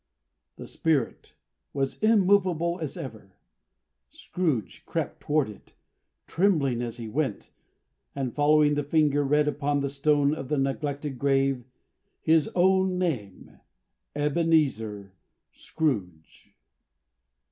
[0.55, 1.35] The Spirit
[1.73, 3.37] was immovable as ever.
[4.09, 5.73] Scrooge crept toward it,
[6.25, 7.51] trembling as he went;
[8.15, 11.65] and following the finger, read upon the stone of the neglected grave
[12.19, 13.59] his own name,
[14.15, 15.11] EBENEZER
[15.51, 16.55] SCROOGE.